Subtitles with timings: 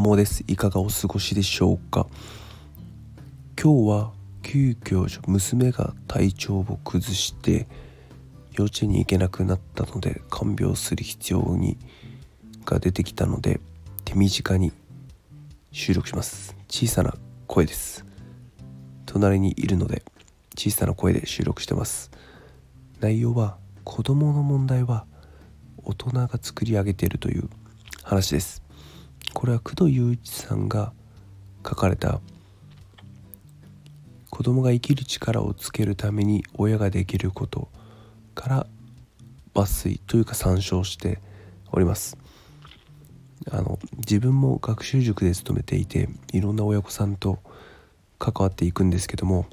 [0.00, 0.44] マモです。
[0.48, 2.06] いかがお過ごしでしょうか？
[3.62, 7.68] 今日は急遽娘が体調を崩して
[8.52, 11.76] 幼稚園に行けなくなったので看病する必要に
[12.64, 13.60] が出てきたので
[14.06, 14.72] 手短に
[15.70, 16.56] 収録します。
[16.70, 17.14] 小さな
[17.46, 18.06] 声です。
[19.04, 20.02] 隣にいるので
[20.56, 22.10] 小さな声で収録してます。
[23.00, 25.04] 内容は子供の問題は
[25.84, 27.50] 大人が作り上げているという
[28.02, 28.62] 話です。
[29.34, 30.92] これは工藤雄一さんが
[31.66, 32.20] 書かれた。
[34.30, 37.68] 子供が生きる力をつけるために親ができること
[38.34, 38.66] から
[39.54, 41.20] 抜粋というか参照して
[41.72, 42.16] おります。
[43.50, 47.38] あの自分も学習塾で勤めていていろんな親御さんと
[48.18, 49.46] 関わっていくんですけども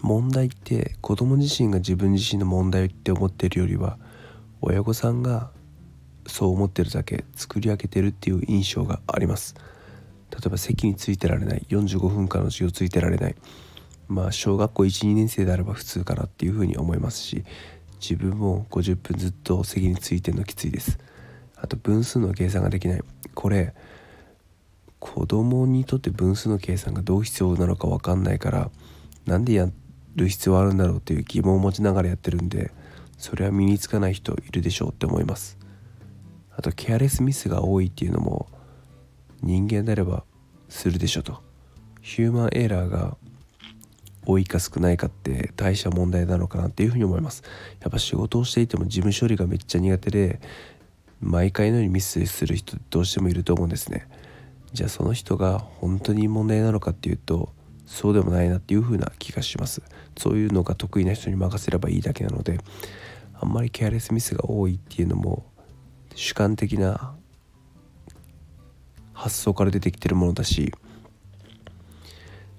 [0.00, 3.98] 問題って子供自身が自分自身の問題って思ってるよりは
[4.62, 5.50] 親御さんが
[6.26, 9.54] そう思ってるだけ作り上げてるっていう印象があります。
[10.30, 11.66] 例えば席についてられない。
[11.68, 13.34] 45分間の授業ついてられない。
[14.08, 17.44] まあ小学校12年生であれば普通かなっていうふうに思いますし
[18.00, 20.98] 自分も50分ずっと席についてるのきついです。
[21.56, 23.00] あと分数の計算ができない。
[23.34, 23.74] これ
[25.00, 28.70] 子供にとって分数の計算がどう必要なのか分かんないから
[29.26, 29.68] なんでや
[30.16, 32.70] る必要あるんだろうっていう疑問を持ちながらやってるんで
[33.18, 35.58] それは身につかない人いるでしょうって思います。
[36.56, 38.46] あとケアレスミスが多いっていうのも
[39.42, 40.24] 人間であれば
[40.68, 41.42] するでしょと。
[42.00, 43.16] ヒューマンエラーが
[44.26, 47.42] 多いか少ないかって大した問題なのかなっていうふうに思います。
[47.80, 50.40] やっぱ仕事をしていても事務処理がめっちゃ苦手で
[51.20, 54.06] 毎回のようにミスする人どうしてもいると思うんですね。
[54.72, 57.52] じゃあその人が本当に問題なのかっていうと
[57.86, 59.82] そうでもないなっていう風な気がします。
[60.16, 62.58] そういうのが得意な人に任せればいいだけなので
[63.34, 65.44] あんまりケアレスミスが多いっていうのも
[66.14, 67.14] 主観的な
[69.12, 70.72] 発想から出てきてるものだし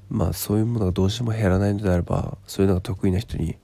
[0.10, 3.58] まあそういうものがどうしても減らないのであればそういうのが得意な人に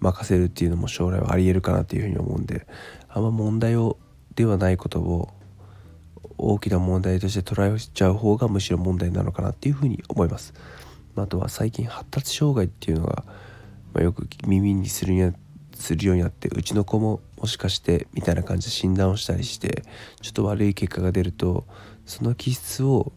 [0.00, 2.66] 任せるっていうのも将来はありえるかなっていうふうに思うんで
[3.08, 3.98] あんま問題を
[4.34, 5.28] ではないことを
[6.36, 10.54] 大きな問題として捉えちゃう方がむしろ問題なのかなっていうふうに思います。
[11.16, 13.24] あとは最近発達障害っていうのが、
[13.92, 15.34] まあ、よく耳にするに
[15.78, 19.84] するようになってうちの子ももしかしてみたいな感じで診断をしたりして
[20.20, 21.64] ちょっと悪い結果が出ると
[22.04, 23.12] その気質を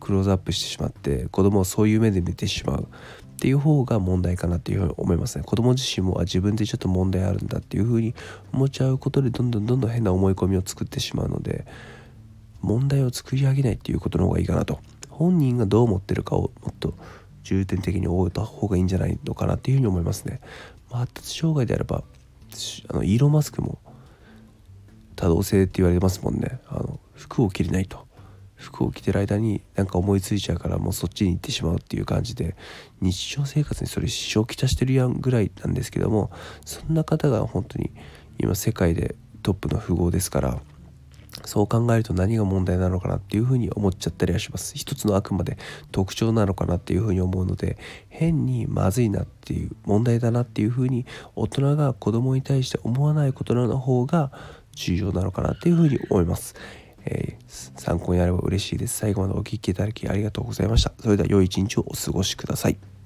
[0.00, 2.86] クローズアップしてしまって子供をそういう目で見てしまうっ
[3.40, 5.44] ていう方が問題かなっていうふうに思いますね。
[5.44, 8.14] 子供自身もあ自分でちょっと問題あるんだっていうふうに
[8.52, 11.66] 思っちゃうことでどんどんどんどん変な思い込みを作ってしまうので
[12.60, 14.80] 問題を作り上げないっていうことの方がいいかなと。
[15.08, 16.94] 本人がどう思ってるかをもっと
[17.42, 20.40] 重点的に覚えた方がいいんじゃないのかなっていうふうに思いますね、
[20.98, 22.02] 発達障害であれば
[22.88, 23.78] あのイーロン・マスクも
[25.16, 26.60] 多動性って言われますもんね。
[26.68, 28.08] あの服を着れないと。
[28.60, 32.56] 服を着てる間になんか思いついちゃうからもうそっちに行ってしまうっていう感じで
[33.00, 36.30] 日常生活にそれ支障をきたしてるやんぐらいなんですけども
[36.66, 37.90] そんな方が本当に
[38.38, 40.60] 今世界でトップの富豪ですから
[41.50, 44.76] そう考えると何が問題なのかなっていうふうに思っちゃったりはします。
[44.76, 45.58] 一つのあくまで
[45.90, 47.76] 特徴なのかなっていうふうに思うので
[48.08, 54.30] 変にまずいなっていう問題だなっていうふうに大人が子供に対して思わないことの方が
[54.76, 56.54] 重要なのかなっていうふうに思います、
[57.04, 58.98] えー、参考になれば嬉しいです。
[58.98, 60.92] 最後までお聴きいただきありがとうございました。
[61.00, 62.99] それでは良い一日をお過ごしください。